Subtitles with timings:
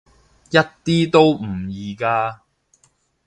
[0.49, 2.39] 一啲都唔易㗎